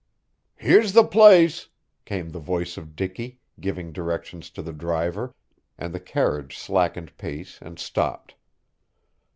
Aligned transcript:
"Here's 0.55 0.93
the 0.93 1.03
place," 1.03 1.69
came 2.05 2.31
the 2.31 2.39
voice 2.39 2.75
of 2.75 2.95
Dicky, 2.95 3.39
giving 3.59 3.91
directions 3.91 4.49
to 4.49 4.63
the 4.63 4.73
driver; 4.73 5.35
and 5.77 5.93
the 5.93 5.99
carriage 5.99 6.57
slackened 6.57 7.15
pace 7.19 7.59
and 7.61 7.77
stopped. 7.77 8.33